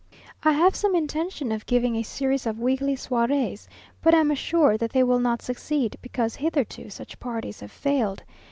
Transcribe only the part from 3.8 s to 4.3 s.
but